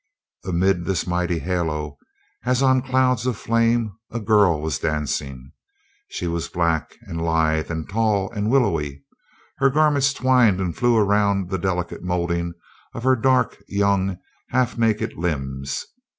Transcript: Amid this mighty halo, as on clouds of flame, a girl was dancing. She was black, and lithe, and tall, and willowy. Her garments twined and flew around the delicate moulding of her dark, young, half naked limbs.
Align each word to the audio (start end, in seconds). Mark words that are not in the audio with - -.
Amid 0.43 0.85
this 0.85 1.05
mighty 1.05 1.37
halo, 1.37 1.99
as 2.43 2.63
on 2.63 2.81
clouds 2.81 3.27
of 3.27 3.37
flame, 3.37 3.95
a 4.09 4.19
girl 4.19 4.59
was 4.59 4.79
dancing. 4.79 5.51
She 6.09 6.25
was 6.25 6.47
black, 6.49 6.95
and 7.03 7.21
lithe, 7.23 7.69
and 7.69 7.87
tall, 7.87 8.31
and 8.31 8.49
willowy. 8.49 9.03
Her 9.59 9.69
garments 9.69 10.11
twined 10.11 10.59
and 10.59 10.75
flew 10.75 10.97
around 10.97 11.51
the 11.51 11.59
delicate 11.59 12.01
moulding 12.01 12.53
of 12.95 13.03
her 13.03 13.15
dark, 13.15 13.59
young, 13.67 14.17
half 14.49 14.75
naked 14.75 15.13
limbs. 15.17 15.85